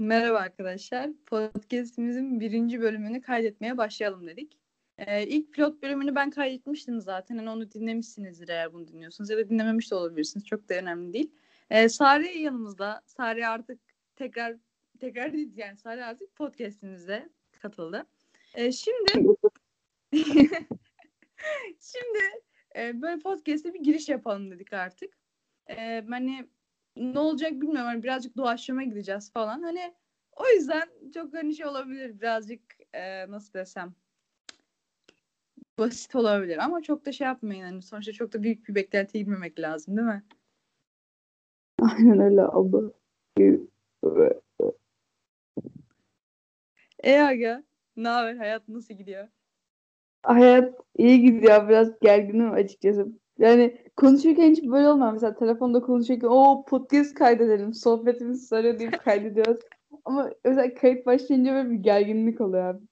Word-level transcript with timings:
Merhaba 0.00 0.38
arkadaşlar. 0.38 1.10
Podcast'imizin 1.26 2.40
birinci 2.40 2.80
bölümünü 2.80 3.20
kaydetmeye 3.20 3.76
başlayalım 3.76 4.26
dedik. 4.26 4.58
Ee, 4.98 5.26
ilk 5.26 5.52
pilot 5.52 5.82
bölümünü 5.82 6.14
ben 6.14 6.30
kaydetmiştim 6.30 7.00
zaten. 7.00 7.36
Hani 7.36 7.50
onu 7.50 7.70
dinlemişsinizdir 7.70 8.48
eğer 8.48 8.72
bunu 8.72 8.88
dinliyorsunuz 8.88 9.30
ya 9.30 9.36
da 9.36 9.48
dinlememiş 9.50 9.90
de 9.90 9.94
olabilirsiniz. 9.94 10.46
Çok 10.46 10.68
da 10.68 10.74
önemli 10.74 11.12
değil. 11.12 11.32
Ee, 11.70 11.88
Sare 11.88 12.38
yanımızda. 12.38 13.02
Sare 13.06 13.46
artık 13.46 13.80
tekrar 14.16 14.56
tekrar 15.00 15.32
değil 15.32 15.52
yani 15.56 15.76
Sare 15.76 16.04
artık 16.04 16.36
podcast'imize 16.36 17.28
katıldı. 17.62 18.06
Ee, 18.54 18.72
şimdi 18.72 19.12
şimdi 21.80 22.20
e, 22.76 23.02
böyle 23.02 23.18
podcast'e 23.18 23.74
bir 23.74 23.80
giriş 23.80 24.08
yapalım 24.08 24.50
dedik 24.50 24.72
artık. 24.72 25.14
Ee, 25.70 26.04
hani 26.08 26.48
ne 26.96 27.18
olacak 27.18 27.52
bilmiyorum. 27.52 27.86
Hani 27.86 28.02
birazcık 28.02 28.36
doğaçlama 28.36 28.82
gideceğiz 28.82 29.32
falan. 29.32 29.62
Hani 29.62 29.94
o 30.36 30.46
yüzden 30.46 30.88
çok 31.14 31.34
hani 31.34 31.54
şey 31.54 31.66
olabilir 31.66 32.20
birazcık 32.20 32.60
e, 32.92 33.30
nasıl 33.30 33.54
desem 33.54 33.94
basit 35.78 36.14
olabilir 36.14 36.58
ama 36.58 36.82
çok 36.82 37.06
da 37.06 37.12
şey 37.12 37.26
yapmayın 37.26 37.62
hani 37.62 37.82
sonuçta 37.82 38.12
çok 38.12 38.32
da 38.32 38.42
büyük 38.42 38.68
bir 38.68 38.74
beklentiye 38.74 39.24
girmemek 39.24 39.60
lazım 39.60 39.96
değil 39.96 40.08
mi? 40.08 40.22
Aynen 41.82 42.20
öyle 42.20 42.42
abla. 42.42 42.90
E 47.02 47.18
aga 47.20 47.62
ne 47.96 48.08
haber 48.08 48.36
hayat 48.36 48.68
nasıl 48.68 48.94
gidiyor? 48.94 49.28
Hayat 50.22 50.74
iyi 50.98 51.20
gidiyor. 51.20 51.68
Biraz 51.68 51.98
gerginim 52.00 52.52
açıkçası. 52.52 53.06
Yani 53.40 53.76
konuşurken 53.96 54.50
hiç 54.50 54.62
böyle 54.62 54.88
olmuyor. 54.88 55.12
Mesela 55.12 55.34
telefonda 55.34 55.80
konuşurken 55.80 56.28
o 56.30 56.64
podcast 56.64 57.14
kaydedelim. 57.14 57.74
Sohbetimiz 57.74 58.48
sarıyor 58.48 58.78
deyip 58.78 59.04
kaydediyoruz. 59.04 59.60
Ama 60.04 60.30
özel 60.44 60.74
kayıt 60.74 61.06
başlayınca 61.06 61.54
böyle 61.54 61.70
bir 61.70 61.74
gerginlik 61.74 62.40
oluyor 62.40 62.64
abi. 62.64 62.82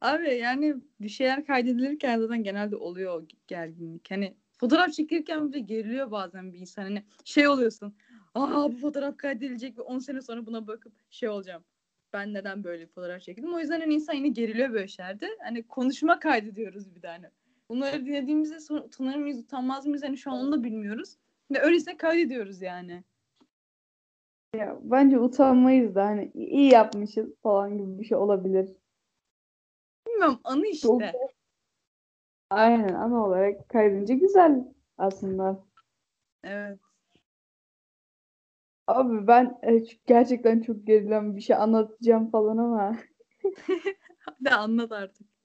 Abi 0.00 0.34
yani 0.34 0.76
bir 1.00 1.08
şeyler 1.08 1.46
kaydedilirken 1.46 2.20
zaten 2.20 2.42
genelde 2.42 2.76
oluyor 2.76 3.22
o 3.22 3.26
gerginlik. 3.46 4.10
Hani 4.10 4.34
fotoğraf 4.58 4.92
çekirken 4.92 5.52
bile 5.52 5.60
geriliyor 5.60 6.10
bazen 6.10 6.52
bir 6.52 6.58
insan. 6.58 6.82
Hani 6.82 7.04
şey 7.24 7.48
oluyorsun. 7.48 7.94
Aa 8.34 8.72
bu 8.72 8.76
fotoğraf 8.76 9.16
kaydedilecek 9.16 9.78
ve 9.78 9.82
10 9.82 9.98
sene 9.98 10.22
sonra 10.22 10.46
buna 10.46 10.66
bakıp 10.66 10.92
şey 11.10 11.28
olacağım. 11.28 11.64
Ben 12.12 12.34
neden 12.34 12.64
böyle 12.64 12.82
bir 12.82 12.92
fotoğraf 12.92 13.22
çektim? 13.22 13.54
O 13.54 13.58
yüzden 13.58 13.80
hani 13.80 13.94
insan 13.94 14.14
yine 14.14 14.28
geriliyor 14.28 14.72
böyle 14.72 14.88
şeylerde. 14.88 15.26
Hani 15.44 15.62
konuşma 15.62 16.18
kaydediyoruz 16.18 16.94
bir 16.94 17.00
tane. 17.00 17.30
Bunları 17.70 18.06
dinlediğimizde 18.06 18.60
sonra 18.60 18.82
utanır 18.82 19.16
mıyız, 19.16 19.38
utanmaz 19.38 19.86
mıyız? 19.86 20.02
Hani 20.02 20.18
şu 20.18 20.30
an 20.30 20.38
onu 20.38 20.52
da 20.52 20.64
bilmiyoruz. 20.64 21.16
Ve 21.50 21.60
öyleyse 21.60 21.96
kaydediyoruz 21.96 22.62
yani. 22.62 23.04
Ya, 24.56 24.78
bence 24.82 25.18
utanmayız 25.18 25.94
da 25.94 26.06
hani 26.06 26.30
iyi 26.34 26.72
yapmışız 26.72 27.34
falan 27.42 27.78
gibi 27.78 27.98
bir 27.98 28.04
şey 28.04 28.18
olabilir. 28.18 28.76
Bilmiyorum 30.06 30.40
anı 30.44 30.66
işte. 30.66 30.88
Çok... 30.88 31.02
Aynen 32.50 32.94
ana 32.94 33.26
olarak 33.26 33.68
kaydınca 33.68 34.14
güzel 34.14 34.64
aslında. 34.98 35.64
Evet. 36.44 36.78
Abi 38.86 39.26
ben 39.26 39.58
e, 39.62 39.84
gerçekten 40.06 40.60
çok 40.60 40.86
gerilen 40.86 41.36
bir 41.36 41.40
şey 41.40 41.56
anlatacağım 41.56 42.30
falan 42.30 42.56
ama. 42.56 42.96
Hadi 44.18 44.50
anlat 44.50 44.92
artık. 44.92 45.39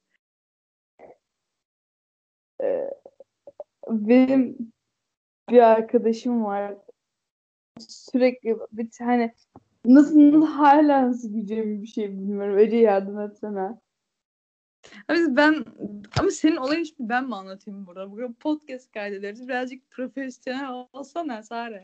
Ee, 2.63 2.89
benim 3.89 4.57
bir 5.49 5.59
arkadaşım 5.59 6.43
var. 6.43 6.75
Sürekli 7.79 8.57
bir 8.71 8.89
tane 8.89 9.33
nasıl 9.85 10.45
hala 10.45 11.07
nasıl 11.07 11.29
gideceğim 11.29 11.81
bir 11.81 11.87
şey 11.87 12.11
bilmiyorum. 12.11 12.57
Ece 12.57 12.77
yardım 12.77 13.19
etsene. 13.19 13.79
Abi 15.09 15.35
ben 15.35 15.65
ama 16.19 16.29
senin 16.29 16.55
olayın 16.55 16.83
şimdi 16.83 17.09
ben 17.09 17.27
mi 17.27 17.35
anlatayım 17.35 17.87
burada? 17.87 18.11
Bugün 18.11 18.33
podcast 18.33 18.91
kaydederiz. 18.91 19.47
Birazcık 19.47 19.91
profesyonel 19.91 20.85
olsana 20.93 21.43
Sare. 21.43 21.83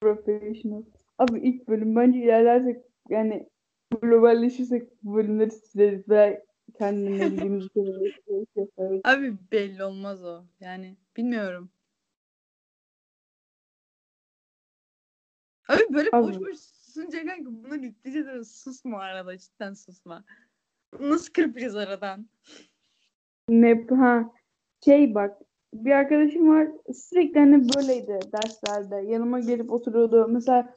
Professional. 0.00 0.82
Abi 1.18 1.40
ilk 1.40 1.68
bölüm 1.68 1.96
bence 1.96 2.18
ilerlersek 2.18 2.84
yani 3.08 3.48
globalleşirsek 4.00 4.88
bu 5.02 5.14
bölümleri 5.14 5.50
sileriz 5.50 6.08
kendine 6.80 7.26
ilgimizi 7.26 7.68
yaparız. 8.56 9.00
Abi 9.04 9.36
belli 9.52 9.84
olmaz 9.84 10.24
o. 10.24 10.44
Yani 10.60 10.96
bilmiyorum. 11.16 11.70
Abi 15.68 15.82
böyle 15.90 16.08
Abi. 16.12 16.26
boş 16.26 16.40
boş 16.40 16.58
susunca 16.58 17.26
kanka 17.26 17.44
bunları 17.44 17.80
yükleyeceğiz 17.80 18.28
de 18.28 18.44
susma 18.44 19.00
arada 19.00 19.38
cidden 19.38 19.72
susma. 19.72 20.24
Nasıl 21.00 21.32
kırpacağız 21.32 21.76
aradan? 21.76 22.28
Ne 23.48 23.86
ha 23.90 24.32
şey 24.84 25.14
bak 25.14 25.42
bir 25.74 25.90
arkadaşım 25.90 26.48
var 26.48 26.68
sürekli 26.94 27.40
hani 27.40 27.68
böyleydi 27.76 28.18
derslerde 28.32 28.96
yanıma 28.96 29.40
gelip 29.40 29.72
oturuyordu 29.72 30.28
mesela 30.28 30.74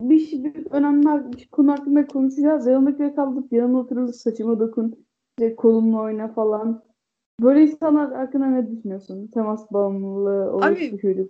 bir 0.00 0.18
şey 0.18 0.44
bir 0.44 0.66
önemli 0.70 1.32
bir 1.32 1.48
konu 1.48 1.72
hakkında 1.72 2.06
konuşacağız 2.06 2.66
yanımdakileri 2.66 3.14
kaldırıp 3.14 3.52
yanıma 3.52 3.80
otururdu 3.80 4.12
saçıma 4.12 4.60
dokun 4.60 5.09
işte 5.40 5.56
kolumla 5.56 6.00
oyna 6.00 6.28
falan 6.28 6.84
böyle 7.40 7.62
insanlar 7.62 8.14
hakkında 8.14 8.46
ne 8.46 8.70
düşünüyorsun 8.70 9.26
temas 9.26 9.72
bağımlılığı 9.72 10.52
şöyle 11.00 11.26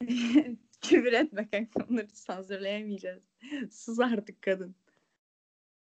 Küfür 0.80 1.12
etme 1.12 1.48
kanka 1.50 1.86
onları 1.90 2.06
sansürleyemayacağız. 2.12 3.22
Sus 3.70 4.00
artık 4.00 4.42
kadın. 4.42 4.74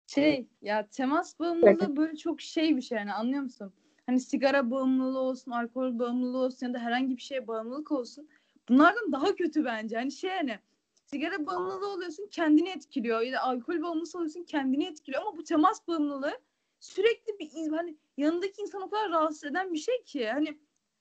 Şey 0.07 0.47
ya 0.61 0.87
temas 0.87 1.39
bağımlılığı 1.39 1.95
böyle 1.95 2.15
çok 2.15 2.41
şey 2.41 2.75
bir 2.75 2.81
şey 2.81 2.97
yani 2.97 3.13
anlıyor 3.13 3.43
musun? 3.43 3.73
Hani 4.05 4.19
sigara 4.19 4.71
bağımlılığı 4.71 5.19
olsun, 5.19 5.51
alkol 5.51 5.99
bağımlılığı 5.99 6.37
olsun 6.37 6.67
ya 6.67 6.73
da 6.73 6.79
herhangi 6.79 7.17
bir 7.17 7.21
şeye 7.21 7.47
bağımlılık 7.47 7.91
olsun. 7.91 8.27
Bunlardan 8.69 9.11
daha 9.11 9.35
kötü 9.35 9.65
bence. 9.65 9.95
Hani 9.95 10.11
şey 10.11 10.29
hani 10.29 10.59
sigara 11.05 11.45
bağımlılığı 11.45 11.93
oluyorsun 11.93 12.27
kendini 12.31 12.69
etkiliyor 12.69 13.21
ya 13.21 13.33
da 13.33 13.41
alkol 13.41 13.81
bağımlısı 13.81 14.17
oluyorsun 14.17 14.43
kendini 14.43 14.85
etkiliyor 14.85 15.21
ama 15.21 15.37
bu 15.37 15.43
temas 15.43 15.87
bağımlılığı 15.87 16.39
sürekli 16.83 17.39
bir 17.39 17.71
hani 17.71 17.97
yanındaki 18.17 18.61
insan 18.61 18.81
o 18.81 18.89
kadar 18.89 19.11
rahatsız 19.11 19.43
eden 19.43 19.73
bir 19.73 19.77
şey 19.77 20.03
ki 20.03 20.29
hani 20.29 20.59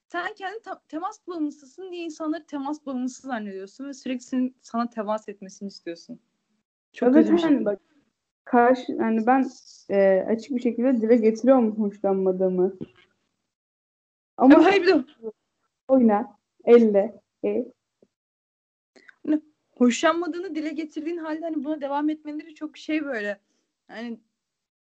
sen 0.08 0.34
kendi 0.34 0.58
temas 0.88 1.26
bağımlısısın 1.26 1.92
diye 1.92 2.04
insanları 2.04 2.46
temas 2.46 2.86
bağımlısı 2.86 3.26
zannediyorsun 3.26 3.88
ve 3.88 3.94
sürekli 3.94 4.24
senin, 4.24 4.56
sana 4.60 4.90
temas 4.90 5.28
etmesini 5.28 5.68
istiyorsun. 5.68 6.20
Çok 6.92 7.08
evet 7.08 7.24
kötü 7.24 7.32
bir 7.32 7.38
şey. 7.38 7.50
hani 7.50 7.64
bak 7.64 7.80
karşı 8.44 8.92
yani 8.92 9.26
ben 9.26 9.46
e, 9.90 10.26
açık 10.28 10.56
bir 10.56 10.60
şekilde 10.60 11.00
dile 11.00 11.16
getiriyorum 11.16 11.78
hoşlanmadığımı 11.78 12.76
ama 14.36 14.64
hayır 14.64 14.82
bir 14.82 14.86
de 14.86 15.04
oyna 15.88 16.36
elle 16.64 17.20
e, 17.44 17.72
hoşlanmadığını 19.76 20.54
dile 20.54 20.70
getirdiğin 20.70 21.16
halde 21.16 21.40
hani 21.40 21.64
buna 21.64 21.80
devam 21.80 22.10
etmeleri 22.10 22.54
çok 22.54 22.76
şey 22.76 23.04
böyle 23.04 23.40
hani 23.88 24.20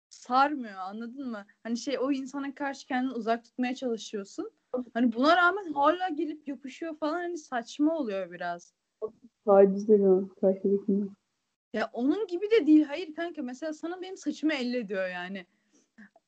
sarmıyor 0.09 0.77
anladın 0.77 1.31
mı? 1.31 1.45
Hani 1.63 1.77
şey 1.77 1.99
o 1.99 2.11
insana 2.11 2.55
karşı 2.55 2.87
kendini 2.87 3.13
uzak 3.13 3.43
tutmaya 3.43 3.75
çalışıyorsun. 3.75 4.51
Hani 4.93 5.13
buna 5.13 5.37
rağmen 5.37 5.73
hala 5.73 6.09
gelip 6.09 6.47
yapışıyor 6.47 6.97
falan 6.97 7.13
hani 7.13 7.37
saçma 7.37 7.97
oluyor 7.97 8.31
biraz. 8.31 8.73
taciz 9.45 9.89
ediyor 9.89 10.29
karşıdakini. 10.41 11.09
Ya 11.73 11.89
onun 11.93 12.27
gibi 12.27 12.51
de 12.51 12.67
değil. 12.67 12.83
Hayır 12.83 13.15
kanka 13.15 13.41
mesela 13.41 13.73
sana 13.73 14.01
benim 14.01 14.17
saçımı 14.17 14.53
elle 14.53 14.77
ediyor 14.77 15.07
yani. 15.09 15.45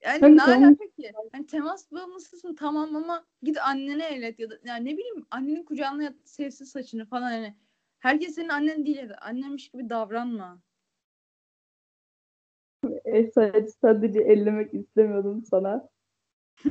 Yani 0.02 0.20
Tabii 0.20 0.38
ne 0.38 0.38
tamam. 0.38 0.64
alaka 0.64 0.86
ki? 0.86 1.12
Hani 1.32 1.46
temas 1.46 1.92
bağımlısısın 1.92 2.56
tamam 2.56 2.96
ama 2.96 3.26
git 3.44 3.58
annene 3.58 4.06
ellet 4.06 4.40
ya 4.40 4.50
da 4.50 4.60
yani 4.66 4.86
ne 4.86 4.98
bileyim 4.98 5.26
annenin 5.32 5.64
kucağına 5.64 6.04
yat 6.04 6.16
sevsin 6.24 6.66
saçını 6.66 7.06
falan 7.06 7.22
hani. 7.22 7.56
Herkes 8.00 8.36
senin 8.36 8.50
annen 8.50 8.86
değil 8.86 8.98
ya 8.98 9.10
da 9.10 9.18
annemiş 9.18 9.70
gibi 9.70 9.90
davranma. 9.90 10.62
E, 13.14 13.32
sadece, 13.32 13.68
sadece 13.82 14.20
ellemek 14.20 14.74
istemiyordum 14.74 15.44
sana. 15.46 15.90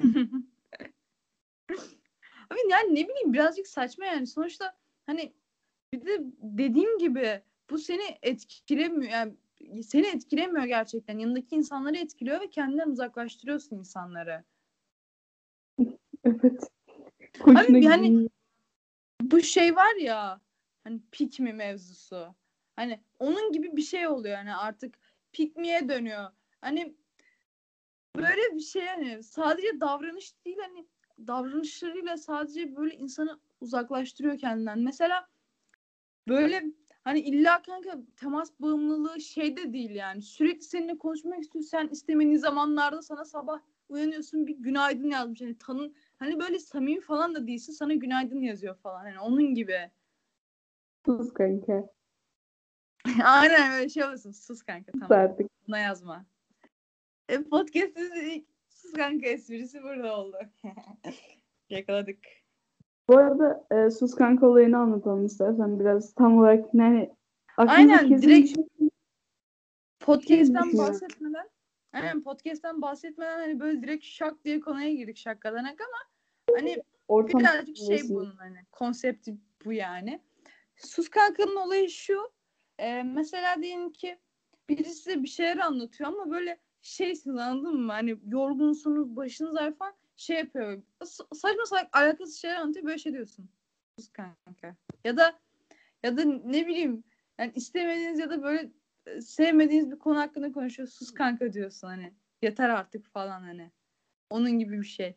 Abi 2.50 2.58
yani 2.70 2.94
ne 2.94 3.08
bileyim 3.08 3.32
birazcık 3.32 3.66
saçma 3.66 4.04
yani. 4.06 4.26
Sonuçta 4.26 4.76
hani 5.06 5.32
bir 5.92 6.06
de 6.06 6.20
dediğim 6.42 6.98
gibi 6.98 7.42
bu 7.70 7.78
seni 7.78 8.18
etkilemiyor. 8.22 9.12
Yani 9.12 9.34
seni 9.82 10.06
etkilemiyor 10.06 10.64
gerçekten. 10.64 11.18
Yanındaki 11.18 11.56
insanları 11.56 11.96
etkiliyor 11.96 12.40
ve 12.40 12.50
kendinden 12.50 12.90
uzaklaştırıyorsun 12.90 13.76
insanları. 13.76 14.44
Evet. 16.24 16.70
Abi 17.40 17.84
yani-. 17.84 18.28
Bu 19.22 19.40
şey 19.40 19.76
var 19.76 19.94
ya 19.94 20.40
hani 20.84 21.00
pick 21.10 21.40
me 21.40 21.52
mevzusu. 21.52 22.34
Hani 22.76 23.00
onun 23.18 23.52
gibi 23.52 23.76
bir 23.76 23.82
şey 23.82 24.08
oluyor 24.08 24.36
yani 24.38 24.54
artık 24.54 24.98
pick 25.32 25.56
me'ye 25.56 25.88
dönüyor. 25.88 26.30
Hani 26.60 26.96
böyle 28.16 28.54
bir 28.54 28.60
şey 28.60 28.86
hani 28.86 29.22
sadece 29.22 29.80
davranış 29.80 30.44
değil 30.44 30.58
hani 30.60 30.86
davranışlarıyla 31.26 32.16
sadece 32.16 32.76
böyle 32.76 32.94
insanı 32.94 33.40
uzaklaştırıyor 33.60 34.38
kendinden. 34.38 34.78
Mesela 34.78 35.28
böyle 36.28 36.64
Hani 37.08 37.20
illa 37.20 37.62
kanka 37.62 37.98
temas 38.16 38.60
bağımlılığı 38.60 39.20
şey 39.20 39.56
de 39.56 39.72
değil 39.72 39.90
yani. 39.90 40.22
Sürekli 40.22 40.62
seninle 40.62 40.98
konuşmak 40.98 41.40
istiyor. 41.42 41.64
Sen 41.64 41.88
istemediğin 41.88 42.36
zamanlarda 42.36 43.02
sana 43.02 43.24
sabah 43.24 43.60
uyanıyorsun 43.88 44.46
bir 44.46 44.56
günaydın 44.56 45.10
yazmış. 45.10 45.40
Hani 45.40 45.58
tanın 45.58 45.94
hani 46.18 46.40
böyle 46.40 46.58
samimi 46.58 47.00
falan 47.00 47.34
da 47.34 47.46
değilsin 47.46 47.72
sana 47.72 47.94
günaydın 47.94 48.40
yazıyor 48.40 48.76
falan. 48.76 49.00
Hani 49.00 49.20
onun 49.20 49.54
gibi. 49.54 49.90
Sus 51.06 51.32
kanka. 51.32 51.97
Aynen 53.24 53.72
böyle 53.72 53.88
şey 53.88 54.04
olsun. 54.04 54.30
Sus 54.30 54.62
kanka 54.62 54.92
tamam. 54.92 55.12
artık. 55.12 55.50
Buna 55.68 55.78
yazma. 55.78 56.26
E, 57.28 57.42
podcast'ın 57.42 58.46
sus 58.68 58.92
kanka 58.92 59.26
esprisi 59.26 59.82
burada 59.82 60.16
oldu. 60.16 60.36
Yakaladık. 61.70 62.18
Bu 63.08 63.18
arada 63.18 63.66
e, 63.70 63.90
sus 63.90 64.14
kanka 64.14 64.46
olayını 64.46 64.78
anlatalım 64.78 65.26
istersen 65.26 65.80
biraz 65.80 66.14
tam 66.14 66.38
olarak 66.38 66.74
yani 66.74 67.14
Aynen, 67.56 68.22
direkt- 68.22 68.54
şey- 68.54 68.90
Podcast'ten 70.00 70.64
düşünüyorum. 70.64 70.78
bahsetmeden 70.78 71.48
aynen 71.92 72.22
podcast'ten 72.22 72.82
bahsetmeden 72.82 73.38
hani 73.38 73.60
böyle 73.60 73.82
direkt 73.82 74.04
şak 74.04 74.44
diye 74.44 74.60
konuya 74.60 74.92
girdik 74.92 75.16
şakadanak 75.16 75.80
ama 75.80 75.98
hani 76.58 76.82
ortam 77.08 77.40
birazcık 77.40 77.76
şey 77.76 78.00
bunun 78.08 78.36
hani 78.36 78.58
konsepti 78.72 79.36
bu 79.64 79.72
yani. 79.72 80.20
Sus 80.76 81.08
kankanın 81.08 81.56
olayı 81.56 81.90
şu. 81.90 82.30
E, 82.78 83.02
mesela 83.02 83.62
diyelim 83.62 83.92
ki 83.92 84.18
birisi 84.68 84.94
size 84.94 85.22
bir 85.22 85.28
şeyler 85.28 85.56
anlatıyor 85.58 86.10
ama 86.10 86.30
böyle 86.30 86.58
şeysiniz 86.82 87.36
anladın 87.36 87.80
mı? 87.80 87.92
Hani 87.92 88.16
yorgunsunuz, 88.26 89.16
başınız 89.16 89.56
ağrıyor 89.56 89.76
falan 89.76 89.94
şey 90.16 90.38
yapıyor. 90.38 90.82
sa- 91.00 91.34
Saçma 91.36 91.66
salak 91.66 91.96
alakasız 91.96 92.36
şeyler 92.36 92.56
anlatıyor 92.56 92.86
böyle 92.86 92.98
şey 92.98 93.12
diyorsun. 93.12 93.48
Kanka. 94.12 94.76
Ya 95.04 95.16
da 95.16 95.38
ya 96.02 96.16
da 96.16 96.24
ne 96.24 96.66
bileyim 96.66 97.04
yani 97.38 97.52
istemediğiniz 97.54 98.18
ya 98.18 98.30
da 98.30 98.42
böyle 98.42 98.70
e, 99.06 99.20
sevmediğiniz 99.20 99.90
bir 99.90 99.98
konu 99.98 100.18
hakkında 100.18 100.52
konuşuyor. 100.52 100.88
Sus 100.88 101.14
kanka 101.14 101.52
diyorsun 101.52 101.88
hani. 101.88 102.12
Yeter 102.42 102.68
artık 102.68 103.06
falan 103.06 103.40
hani. 103.40 103.70
Onun 104.30 104.50
gibi 104.50 104.78
bir 104.80 104.86
şey. 104.86 105.16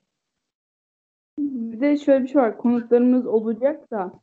Bir 1.40 1.80
de 1.80 1.98
şöyle 1.98 2.24
bir 2.24 2.30
şey 2.30 2.42
var. 2.42 2.58
Konuklarımız 2.58 3.26
olacak 3.26 3.92
da 3.92 4.14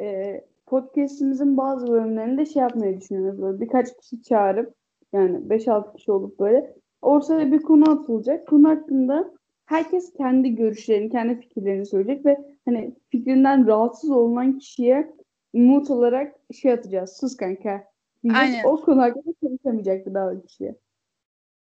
e, 0.00 0.40
podcast'imizin 0.70 1.56
bazı 1.56 1.86
bölümlerinde 1.86 2.46
şey 2.46 2.62
yapmayı 2.62 3.00
düşünüyoruz. 3.00 3.42
Böyle 3.42 3.60
birkaç 3.60 3.96
kişi 3.96 4.22
çağırıp 4.22 4.74
yani 5.12 5.36
5-6 5.48 5.96
kişi 5.96 6.12
olup 6.12 6.40
böyle 6.40 6.76
ortaya 7.02 7.52
bir 7.52 7.62
konu 7.62 7.90
atılacak. 7.90 8.48
Konu 8.48 8.68
hakkında 8.68 9.34
herkes 9.66 10.12
kendi 10.12 10.54
görüşlerini, 10.54 11.10
kendi 11.10 11.40
fikirlerini 11.40 11.86
söyleyecek 11.86 12.26
ve 12.26 12.36
hani 12.64 12.94
fikrinden 13.08 13.66
rahatsız 13.66 14.10
olunan 14.10 14.58
kişiye 14.58 15.14
umut 15.52 15.90
olarak 15.90 16.36
şey 16.54 16.72
atacağız. 16.72 17.16
Sus 17.20 17.36
kanka. 17.36 17.90
Diyeceğiz. 18.22 18.54
Aynen. 18.54 18.64
O 18.64 18.80
konu 18.80 19.02
hakkında 19.02 19.34
konuşamayacak 19.40 20.06
bir 20.06 20.14
daha 20.14 20.30
o 20.30 20.42
kişiye. 20.42 20.76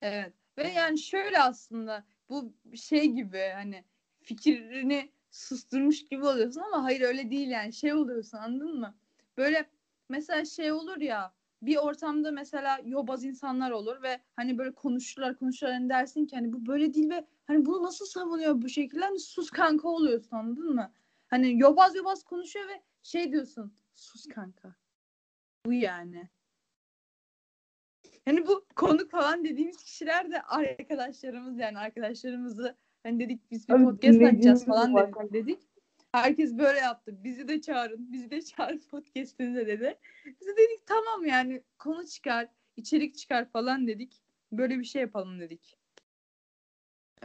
Evet. 0.01 0.33
Ve 0.57 0.67
yani 0.67 0.99
şöyle 0.99 1.39
aslında 1.39 2.03
bu 2.29 2.53
şey 2.75 3.05
gibi 3.05 3.41
hani 3.55 3.83
fikrini 4.21 5.09
susturmuş 5.37 6.05
gibi 6.05 6.25
oluyorsun 6.25 6.61
ama 6.61 6.83
hayır 6.83 7.01
öyle 7.01 7.31
değil 7.31 7.49
yani 7.49 7.73
şey 7.73 7.93
oluyorsun 7.93 8.37
anladın 8.37 8.79
mı? 8.79 8.95
Böyle 9.37 9.69
mesela 10.09 10.45
şey 10.45 10.71
olur 10.71 10.97
ya 10.97 11.33
bir 11.61 11.77
ortamda 11.77 12.31
mesela 12.31 12.79
yobaz 12.85 13.23
insanlar 13.23 13.71
olur 13.71 14.01
ve 14.01 14.21
hani 14.35 14.57
böyle 14.57 14.73
konuşurlar 14.73 15.35
konuşurlar 15.35 15.73
hani 15.73 15.89
dersin 15.89 16.25
ki 16.25 16.35
hani 16.35 16.53
bu 16.53 16.65
böyle 16.65 16.93
değil 16.93 17.09
ve 17.09 17.27
hani 17.47 17.65
bunu 17.65 17.83
nasıl 17.83 18.05
savunuyor 18.05 18.61
bu 18.61 18.69
şekilde 18.69 19.05
hani 19.05 19.19
sus 19.19 19.49
kanka 19.49 19.87
oluyorsun 19.87 20.35
anladın 20.35 20.75
mı? 20.75 20.91
Hani 21.27 21.59
yobaz 21.59 21.95
yobaz 21.95 22.23
konuşuyor 22.23 22.67
ve 22.67 22.81
şey 23.03 23.31
diyorsun 23.31 23.73
sus 23.93 24.27
kanka. 24.27 24.75
Bu 25.65 25.73
yani. 25.73 26.29
Hani 28.25 28.47
bu 28.47 28.65
konuk 28.75 29.11
falan 29.11 29.43
dediğimiz 29.43 29.83
kişiler 29.83 30.31
de 30.31 30.41
arkadaşlarımız 30.41 31.59
yani 31.59 31.79
arkadaşlarımızı 31.79 32.77
hani 33.07 33.19
dedik 33.19 33.51
biz 33.51 33.69
bir 33.69 33.73
Abi 33.73 33.83
podcast 33.83 34.21
açacağız 34.21 34.65
falan 34.65 34.95
dedik, 34.95 35.33
dedik. 35.33 35.59
Herkes 36.11 36.57
böyle 36.57 36.79
yaptı. 36.79 37.23
Bizi 37.23 37.47
de 37.47 37.61
çağırın, 37.61 38.11
bizi 38.11 38.31
de 38.31 38.41
çağırın 38.41 38.81
podcast'inize 38.91 39.67
dedi. 39.67 39.99
Biz 40.25 40.47
de 40.47 40.57
dedik 40.57 40.85
tamam 40.85 41.25
yani 41.25 41.63
konu 41.79 42.07
çıkar, 42.07 42.49
içerik 42.75 43.17
çıkar 43.17 43.49
falan 43.49 43.87
dedik. 43.87 44.21
Böyle 44.51 44.79
bir 44.79 44.83
şey 44.83 45.01
yapalım 45.01 45.39
dedik. 45.39 45.77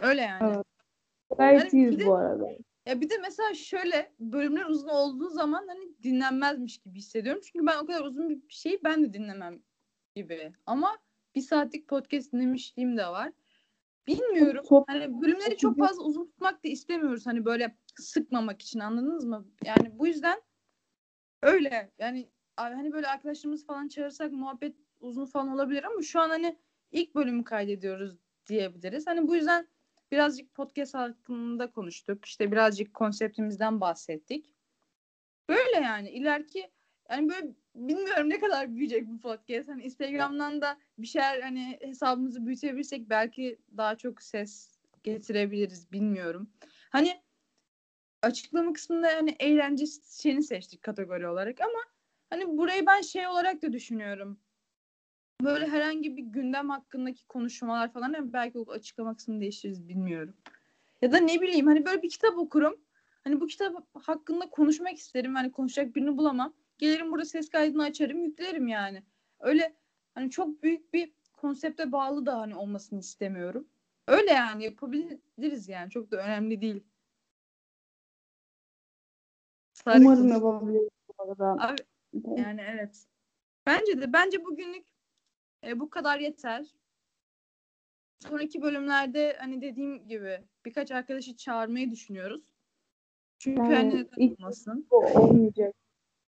Öyle 0.02 0.20
yani. 0.20 0.52
Evet. 0.54 0.66
Gayet 1.38 1.60
Yani 1.60 1.70
iyiyiz 1.72 2.06
bu 2.06 2.14
arada. 2.14 2.48
Ya 2.86 3.00
bir 3.00 3.10
de 3.10 3.18
mesela 3.18 3.54
şöyle 3.54 4.12
bölümler 4.20 4.64
uzun 4.64 4.88
olduğu 4.88 5.28
zaman 5.28 5.64
hani 5.68 6.02
dinlenmezmiş 6.02 6.78
gibi 6.78 6.98
hissediyorum. 6.98 7.42
Çünkü 7.44 7.66
ben 7.66 7.78
o 7.82 7.86
kadar 7.86 8.04
uzun 8.04 8.28
bir 8.28 8.42
şeyi 8.48 8.80
ben 8.84 9.04
de 9.04 9.12
dinlemem 9.12 9.62
gibi. 10.14 10.52
Ama 10.66 10.98
bir 11.34 11.40
saatlik 11.40 11.88
podcast 11.88 12.32
dinlemişliğim 12.32 12.96
de 12.96 13.06
var. 13.06 13.32
Bilmiyorum. 14.06 14.64
Çok- 14.68 14.88
Hani 14.88 15.22
bölümleri 15.22 15.56
çok 15.56 15.78
fazla 15.78 16.02
uzun 16.02 16.26
tutmak 16.26 16.64
da 16.64 16.68
istemiyoruz. 16.68 17.26
Hani 17.26 17.44
böyle 17.44 17.76
sıkmamak 18.00 18.62
için 18.62 18.80
anladınız 18.80 19.24
mı? 19.24 19.46
Yani 19.64 19.98
bu 19.98 20.06
yüzden 20.06 20.42
öyle. 21.42 21.92
Yani 21.98 22.30
hani 22.56 22.92
böyle 22.92 23.06
arkadaşlarımız 23.06 23.66
falan 23.66 23.88
çağırsak 23.88 24.32
muhabbet 24.32 24.76
uzun 25.00 25.26
falan 25.26 25.48
olabilir 25.48 25.84
ama 25.84 26.02
şu 26.02 26.20
an 26.20 26.28
hani 26.28 26.58
ilk 26.90 27.14
bölümü 27.14 27.44
kaydediyoruz 27.44 28.16
diyebiliriz. 28.48 29.06
Hani 29.06 29.28
bu 29.28 29.36
yüzden 29.36 29.68
birazcık 30.12 30.54
podcast 30.54 30.94
hakkında 30.94 31.70
konuştuk. 31.70 32.24
İşte 32.24 32.52
birazcık 32.52 32.94
konseptimizden 32.94 33.80
bahsettik. 33.80 34.54
Böyle 35.48 35.76
yani 35.84 36.10
ileriki 36.10 36.70
yani 37.10 37.28
böyle 37.28 37.54
bilmiyorum 37.74 38.30
ne 38.30 38.40
kadar 38.40 38.74
büyüyecek 38.74 39.08
bu 39.08 39.20
podcast. 39.20 39.68
Hani 39.68 39.82
Instagram'dan 39.82 40.60
da 40.60 40.78
bir 40.98 41.06
şeyler 41.06 41.40
hani 41.40 41.78
hesabımızı 41.80 42.46
büyütebilirsek 42.46 43.10
belki 43.10 43.58
daha 43.76 43.96
çok 43.96 44.22
ses 44.22 44.78
getirebiliriz 45.02 45.92
bilmiyorum. 45.92 46.50
Hani 46.90 47.22
açıklama 48.22 48.72
kısmında 48.72 49.08
hani 49.08 49.36
eğlence 49.38 49.84
şeyini 50.20 50.42
seçtik 50.42 50.82
kategori 50.82 51.28
olarak 51.28 51.60
ama 51.60 51.80
hani 52.30 52.58
burayı 52.58 52.86
ben 52.86 53.00
şey 53.00 53.26
olarak 53.26 53.62
da 53.62 53.72
düşünüyorum. 53.72 54.40
Böyle 55.42 55.68
herhangi 55.68 56.16
bir 56.16 56.22
gündem 56.22 56.70
hakkındaki 56.70 57.26
konuşmalar 57.26 57.92
falan 57.92 58.12
hani 58.12 58.32
belki 58.32 58.58
o 58.58 58.70
açıklama 58.70 59.16
kısmını 59.16 59.40
değiştiririz 59.40 59.88
bilmiyorum. 59.88 60.34
Ya 61.02 61.12
da 61.12 61.18
ne 61.18 61.40
bileyim 61.40 61.66
hani 61.66 61.86
böyle 61.86 62.02
bir 62.02 62.10
kitap 62.10 62.38
okurum. 62.38 62.76
Hani 63.24 63.40
bu 63.40 63.46
kitap 63.46 63.86
hakkında 63.94 64.50
konuşmak 64.50 64.96
isterim. 64.96 65.34
Hani 65.34 65.52
konuşacak 65.52 65.96
birini 65.96 66.16
bulamam. 66.16 66.54
Gelirim 66.82 67.12
burada 67.12 67.24
ses 67.24 67.48
kaydını 67.48 67.82
açarım, 67.82 68.24
yüklerim 68.24 68.68
yani. 68.68 69.02
Öyle 69.40 69.76
hani 70.14 70.30
çok 70.30 70.62
büyük 70.62 70.92
bir 70.92 71.12
konsepte 71.32 71.92
bağlı 71.92 72.26
da 72.26 72.38
hani 72.38 72.56
olmasını 72.56 72.98
istemiyorum. 72.98 73.68
Öyle 74.08 74.30
yani 74.30 74.64
yapabiliriz 74.64 75.68
yani. 75.68 75.90
Çok 75.90 76.10
da 76.10 76.16
önemli 76.16 76.60
değil. 76.60 76.84
Sarı 79.72 80.00
Umarım 80.00 80.28
yapabiliriz 80.28 80.88
bu 81.08 81.22
arada. 81.22 81.68
Abi, 81.68 81.82
yani 82.36 82.60
evet. 82.68 83.06
Bence 83.66 84.00
de. 84.00 84.12
Bence 84.12 84.44
bugünlük 84.44 84.86
e, 85.66 85.80
bu 85.80 85.90
kadar 85.90 86.18
yeter. 86.18 86.66
Sonraki 88.18 88.62
bölümlerde 88.62 89.36
hani 89.40 89.60
dediğim 89.60 90.08
gibi 90.08 90.44
birkaç 90.64 90.90
arkadaşı 90.90 91.36
çağırmayı 91.36 91.90
düşünüyoruz. 91.90 92.42
Çünkü 93.38 93.72
Yani 93.72 94.08
hani. 94.10 94.36
Bu 94.90 94.96
olmayacak 94.96 95.81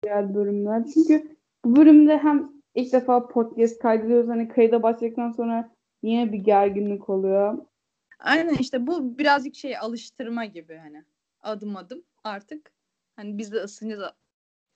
diğer 0.03 0.35
bölümler. 0.35 0.85
Çünkü 0.95 1.37
bu 1.65 1.77
bölümde 1.77 2.19
hem 2.19 2.53
ilk 2.75 2.93
defa 2.93 3.29
podcast 3.29 3.79
kaydediyoruz. 3.79 4.29
Hani 4.29 4.49
kayıda 4.49 4.83
başladıktan 4.83 5.31
sonra 5.31 5.71
yine 6.03 6.33
bir 6.33 6.39
gerginlik 6.39 7.09
oluyor. 7.09 7.59
Aynen 8.19 8.55
işte 8.55 8.87
bu 8.87 9.19
birazcık 9.19 9.55
şey 9.55 9.79
alıştırma 9.79 10.45
gibi 10.45 10.77
hani. 10.77 11.05
Adım 11.41 11.77
adım 11.77 12.05
artık. 12.25 12.73
Hani 13.17 13.39
biz 13.39 13.53
de 13.53 13.57
ısınacağız 13.57 14.13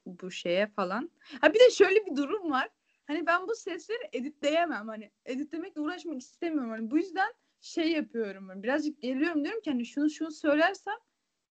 bu 0.07 0.31
şeye 0.31 0.67
falan. 0.67 1.11
Ha 1.41 1.55
bir 1.55 1.61
de 1.61 1.71
şöyle 1.71 2.07
bir 2.07 2.17
durum 2.17 2.51
var. 2.51 2.69
Hani 3.07 3.27
ben 3.27 3.49
bu 3.49 3.55
sesleri 3.55 4.09
editleyemem. 4.13 4.89
Hani 4.89 5.11
editlemekle 5.25 5.81
uğraşmak 5.81 6.21
istemiyorum. 6.21 6.71
Hani 6.71 6.91
bu 6.91 6.99
yüzden 6.99 7.33
şey 7.61 7.93
yapıyorum. 7.93 8.63
Birazcık 8.63 9.03
geliyorum 9.03 9.45
diyorum 9.45 9.61
ki 9.61 9.71
hani 9.71 9.87
şunu 9.87 10.11
şunu 10.11 10.31
söylersem 10.31 10.95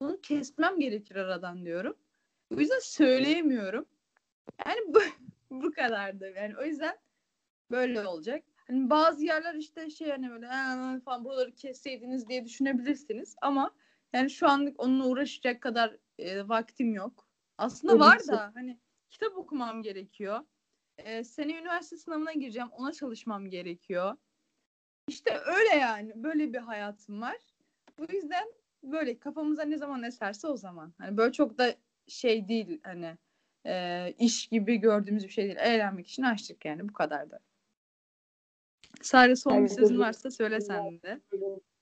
bunu 0.00 0.20
kesmem 0.20 0.80
gerekir 0.80 1.16
aradan 1.16 1.64
diyorum. 1.64 1.96
O 2.56 2.60
yüzden 2.60 2.78
söyleyemiyorum. 2.78 3.86
Yani 4.66 4.80
bu, 4.88 4.98
bu 5.50 5.72
kadardı. 5.72 6.32
Yani 6.36 6.56
o 6.56 6.64
yüzden 6.64 6.98
böyle 7.70 8.06
olacak. 8.06 8.44
Hani 8.66 8.90
bazı 8.90 9.24
yerler 9.24 9.54
işte 9.54 9.90
şey 9.90 10.10
hani 10.10 10.30
böyle 10.30 10.46
falan 11.00 11.24
buraları 11.24 11.54
kesseydiniz 11.54 12.28
diye 12.28 12.44
düşünebilirsiniz 12.44 13.36
ama 13.42 13.74
yani 14.12 14.30
şu 14.30 14.48
anlık 14.48 14.80
onunla 14.80 15.06
uğraşacak 15.06 15.60
kadar 15.60 15.96
e, 16.18 16.48
vaktim 16.48 16.94
yok. 16.94 17.28
Aslında 17.58 17.92
Öyle 17.92 18.02
var 18.04 18.26
da 18.28 18.52
hani 18.54 18.78
kitap 19.10 19.36
okumam 19.36 19.82
gerekiyor. 19.82 20.40
E, 20.98 21.24
seneye 21.24 21.60
üniversite 21.60 21.96
sınavına 21.96 22.32
gireceğim. 22.32 22.68
Ona 22.68 22.92
çalışmam 22.92 23.50
gerekiyor. 23.50 24.16
İşte 25.08 25.38
öyle 25.46 25.76
yani. 25.76 26.12
Böyle 26.14 26.52
bir 26.52 26.58
hayatım 26.58 27.20
var. 27.20 27.36
Bu 27.98 28.12
yüzden 28.12 28.52
böyle 28.82 29.18
kafamıza 29.18 29.62
ne 29.62 29.78
zaman 29.78 30.02
eserse 30.02 30.46
o 30.46 30.56
zaman. 30.56 30.94
Hani 30.98 31.16
böyle 31.16 31.32
çok 31.32 31.58
da 31.58 31.74
şey 32.06 32.48
değil 32.48 32.80
hani 32.82 33.16
e, 33.66 34.14
iş 34.18 34.46
gibi 34.46 34.76
gördüğümüz 34.76 35.24
bir 35.24 35.28
şey 35.28 35.44
değil. 35.44 35.56
Eğlenmek 35.56 36.08
için 36.08 36.22
açtık 36.22 36.64
yani 36.64 36.88
bu 36.88 36.92
kadar 36.92 37.30
da. 37.30 37.38
Sare 39.02 39.36
son 39.36 39.64
bir 39.64 39.68
sözün 39.68 39.98
varsa 39.98 40.30
söyle 40.30 40.60
sen 40.60 41.02
de. 41.02 41.20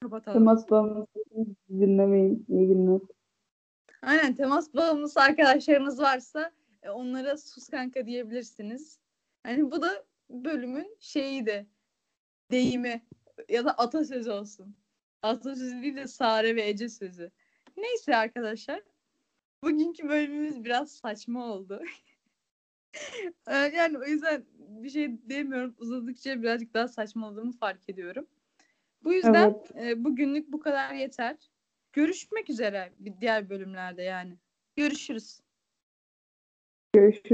Kapatalım. 0.03 0.39
Temas 0.39 0.71
bağımlısı 0.71 1.25
dinlemeyin. 1.71 2.47
İyi 2.49 2.69
günler. 2.69 3.00
Aynen 4.03 4.35
temas 4.35 4.75
bağımlısı 4.75 5.21
arkadaşlarınız 5.21 6.00
varsa 6.00 6.53
e, 6.83 6.91
onlara 6.91 7.37
sus 7.37 7.69
kanka 7.69 8.07
diyebilirsiniz. 8.07 9.00
Hani 9.43 9.71
bu 9.71 9.83
da 9.83 10.05
bölümün 10.31 10.97
şeyiydi. 11.00 11.67
Deyimi 12.50 13.03
ya 13.49 13.65
da 13.65 13.73
atasözü 13.73 14.31
olsun. 14.31 14.77
Atasözü 15.23 15.83
değil 15.83 15.97
de 15.97 16.07
Sare 16.07 16.57
ve 16.57 16.69
Ece 16.69 16.89
sözü. 16.89 17.31
Neyse 17.77 18.17
arkadaşlar. 18.17 18.83
Bugünkü 19.62 20.09
bölümümüz 20.09 20.64
biraz 20.64 20.93
saçma 20.93 21.47
oldu. 21.47 21.83
Ee, 23.49 23.55
yani 23.55 23.99
o 23.99 24.05
yüzden 24.05 24.45
bir 24.59 24.90
şey 24.90 25.29
demiyorum. 25.31 25.75
Uzadıkça 25.79 26.43
birazcık 26.43 26.75
daha 26.75 26.88
saçma 26.88 27.29
olduğumu 27.29 27.52
fark 27.52 27.88
ediyorum. 27.88 28.26
Bu 29.05 29.12
yüzden 29.12 29.62
e, 29.75 30.05
bugünlük 30.05 30.52
bu 30.52 30.61
kadar 30.61 30.95
yeter. 30.95 31.37
Görüşmek 31.93 32.50
üzere 32.50 32.93
diğer 33.21 33.50
bölümlerde 33.50 34.02
yani. 34.02 34.38
Görüşürüz. 34.76 35.40
Görüşürüz. 36.93 37.23